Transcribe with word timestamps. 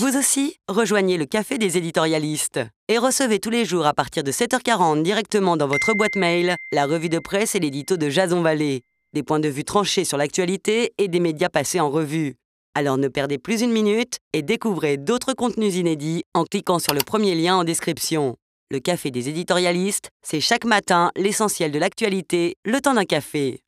Vous 0.00 0.16
aussi, 0.16 0.56
rejoignez 0.66 1.18
le 1.18 1.26
Café 1.26 1.58
des 1.58 1.76
éditorialistes 1.76 2.58
et 2.88 2.96
recevez 2.96 3.38
tous 3.38 3.50
les 3.50 3.66
jours 3.66 3.84
à 3.84 3.92
partir 3.92 4.24
de 4.24 4.32
7h40 4.32 5.02
directement 5.02 5.58
dans 5.58 5.68
votre 5.68 5.92
boîte 5.92 6.16
mail 6.16 6.56
la 6.72 6.86
revue 6.86 7.10
de 7.10 7.18
presse 7.18 7.54
et 7.54 7.60
l'édito 7.60 7.98
de 7.98 8.08
Jason 8.08 8.40
Vallée. 8.40 8.80
Des 9.12 9.22
points 9.22 9.40
de 9.40 9.48
vue 9.50 9.62
tranchés 9.62 10.06
sur 10.06 10.16
l'actualité 10.16 10.94
et 10.96 11.08
des 11.08 11.20
médias 11.20 11.50
passés 11.50 11.80
en 11.80 11.90
revue. 11.90 12.36
Alors 12.74 12.96
ne 12.96 13.08
perdez 13.08 13.36
plus 13.36 13.60
une 13.60 13.72
minute 13.72 14.16
et 14.32 14.40
découvrez 14.40 14.96
d'autres 14.96 15.34
contenus 15.34 15.76
inédits 15.76 16.24
en 16.32 16.44
cliquant 16.44 16.78
sur 16.78 16.94
le 16.94 17.00
premier 17.04 17.34
lien 17.34 17.56
en 17.56 17.64
description. 17.64 18.36
Le 18.70 18.78
Café 18.78 19.10
des 19.10 19.28
éditorialistes, 19.28 20.08
c'est 20.22 20.40
chaque 20.40 20.64
matin 20.64 21.10
l'essentiel 21.14 21.72
de 21.72 21.78
l'actualité, 21.78 22.56
le 22.64 22.80
temps 22.80 22.94
d'un 22.94 23.04
café. 23.04 23.60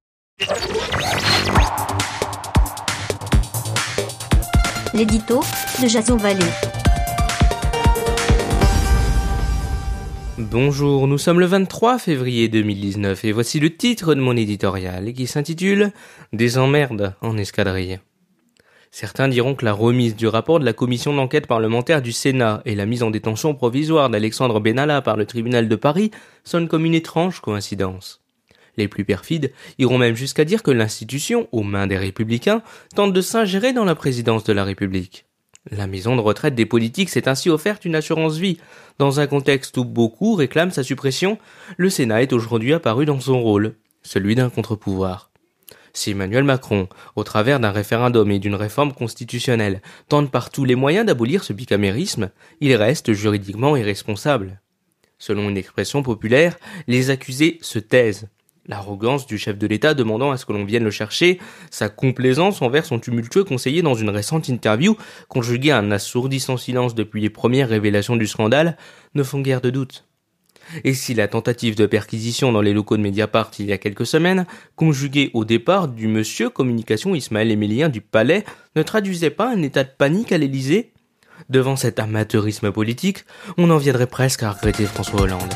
L'édito 4.95 5.41
de 5.83 5.89
Jason 5.89 6.17
Vallée. 6.19 6.45
Bonjour, 10.37 11.07
nous 11.07 11.17
sommes 11.17 11.41
le 11.41 11.47
23 11.47 11.99
février 11.99 12.49
2019 12.49 13.25
et 13.25 13.33
voici 13.33 13.59
le 13.59 13.75
titre 13.75 14.15
de 14.15 14.21
mon 14.21 14.37
éditorial 14.37 15.15
qui 15.15 15.27
s'intitule 15.27 15.93
Des 16.35 16.59
emmerdes 16.59 17.15
en 17.23 17.39
escadrille. 17.39 18.01
Certains 18.91 19.29
diront 19.29 19.55
que 19.55 19.65
la 19.65 19.73
remise 19.73 20.15
du 20.15 20.27
rapport 20.27 20.61
de 20.61 20.67
la 20.67 20.75
commission 20.75 21.15
d'enquête 21.15 21.47
parlementaire 21.47 22.03
du 22.03 22.13
Sénat 22.13 22.61
et 22.67 22.75
la 22.75 22.85
mise 22.85 23.03
en 23.03 23.11
détention 23.11 23.55
provisoire 23.55 24.11
d'Alexandre 24.11 24.61
Benalla 24.61 25.01
par 25.01 25.17
le 25.17 25.25
tribunal 25.25 25.69
de 25.69 25.77
Paris 25.77 26.11
sonnent 26.45 26.69
comme 26.69 26.85
une 26.85 26.95
étrange 26.95 27.41
coïncidence. 27.41 28.22
Les 28.77 28.89
plus 28.89 29.05
perfides 29.05 29.53
iront 29.79 29.99
même 29.99 30.15
jusqu'à 30.15 30.45
dire 30.45 30.63
que 30.63 30.71
l'institution, 30.71 31.49
aux 31.53 31.63
mains 31.63 31.87
des 31.87 31.99
républicains, 31.99 32.63
tente 32.95 33.13
de 33.13 33.21
s'ingérer 33.21 33.73
dans 33.73 33.85
la 33.85 33.95
présidence 33.95 34.45
de 34.45 34.53
la 34.53 34.65
République. 34.65 35.27
La 35.71 35.87
maison 35.87 36.17
de 36.17 36.21
retraite 36.21 36.57
des 36.57 36.67
politiques 36.67 37.11
s'est 37.11 37.29
ainsi 37.29 37.49
offerte 37.49 37.85
une 37.85 37.95
assurance 37.95 38.37
vie. 38.37 38.59
Dans 38.99 39.21
un 39.21 39.27
contexte 39.27 39.77
où 39.77 39.85
beaucoup 39.85 40.35
réclament 40.35 40.73
sa 40.73 40.83
suppression, 40.83 41.39
le 41.77 41.89
Sénat 41.89 42.23
est 42.23 42.33
aujourd'hui 42.33 42.73
apparu 42.73 43.05
dans 43.05 43.21
son 43.21 43.41
rôle, 43.41 43.75
celui 44.03 44.35
d'un 44.35 44.51
contre-pouvoir. 44.51 45.31
Si 45.95 46.13
Emmanuel 46.13 46.43
Macron, 46.43 46.89
au 47.17 47.23
travers 47.23 47.61
d'un 47.61 47.71
référendum 47.71 48.31
et 48.31 48.39
d'une 48.39 48.55
réforme 48.55 48.93
constitutionnelle, 48.93 49.83
tente 50.09 50.31
par 50.31 50.51
tous 50.51 50.65
les 50.65 50.75
moyens 50.75 51.07
d'abolir 51.07 51.45
ce 51.45 51.53
bicamérisme, 51.53 52.31
il 52.61 52.75
reste 52.75 53.13
juridiquement 53.13 53.77
irresponsable. 53.77 54.61
Selon 55.19 55.49
une 55.49 55.59
expression 55.59 56.03
populaire, 56.03 56.59
les 56.89 57.11
accusés 57.11 57.59
se 57.61 57.79
taisent. 57.79 58.29
L'arrogance 58.67 59.27
du 59.27 59.39
chef 59.39 59.59
de 59.59 59.67
l'État 59.67 59.95
demandant 59.95 60.31
à 60.31 60.37
ce 60.37 60.47
que 60.47 60.53
l'on 60.53 60.65
vienne 60.65 60.85
le 60.85 60.91
chercher, 60.91 61.41
sa 61.71 61.89
complaisance 61.89 62.63
envers 62.63 62.87
son 62.87 63.01
tumultueux 63.01 63.43
conseiller 63.43 63.83
dans 63.83 63.95
une 63.95 64.11
récente 64.11 64.49
interview, 64.49 64.97
conjuguée 65.29 65.73
à 65.73 65.79
un 65.79 65.91
assourdissant 65.91 66.57
silence 66.57 66.95
depuis 66.95 67.21
les 67.21 67.31
premières 67.31 67.69
révélations 67.69 68.17
du 68.17 68.27
scandale, 68.27 68.77
ne 69.15 69.25
font 69.25 69.41
guère 69.41 69.61
de 69.61 69.71
doute. 69.71 70.05
Et 70.85 70.95
si 70.95 71.15
la 71.15 71.27
tentative 71.29 71.75
de 71.75 71.87
perquisition 71.87 72.53
dans 72.53 72.63
les 72.63 72.73
locaux 72.73 72.97
de 72.97 73.03
Mediapart 73.03 73.51
il 73.59 73.67
y 73.67 73.73
a 73.73 73.79
quelques 73.79 74.07
semaines, 74.07 74.47
conjuguée 74.77 75.31
au 75.35 75.45
départ 75.45 75.89
du 75.89 76.07
monsieur 76.07 76.49
communication 76.49 77.17
Ismaël 77.17 77.51
Émilien 77.51 77.89
du 77.89 78.01
Palais, 78.01 78.45
ne 78.77 78.83
traduisait 78.83 79.31
pas 79.31 79.51
un 79.51 79.63
état 79.63 79.83
de 79.83 79.91
panique 79.97 80.33
à 80.33 80.39
l'Élysée? 80.39 80.93
Devant 81.49 81.75
cet 81.75 81.99
amateurisme 81.99 82.71
politique, 82.71 83.25
on 83.59 83.71
en 83.71 83.79
viendrait 83.79 84.07
presque 84.07 84.45
à 84.45 84.53
regretter 84.53 84.87
François 84.87 85.23
Hollande. 85.23 85.53